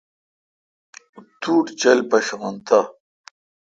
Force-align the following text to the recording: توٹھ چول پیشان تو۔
توٹھ 1.41 1.69
چول 1.79 1.99
پیشان 2.09 2.55
تو۔ 2.67 2.79